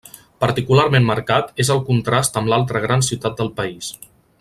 [0.43, 3.95] Particularment marcat és el contrast amb l'altra gran ciutat del país: